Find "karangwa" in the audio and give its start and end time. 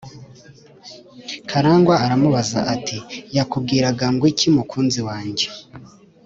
1.49-1.95